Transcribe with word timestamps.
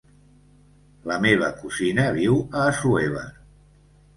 La 1.11 1.17
meva 1.27 1.49
cosina 1.59 2.07
viu 2.17 2.41
a 2.41 2.65
Assuévar. 2.73 3.29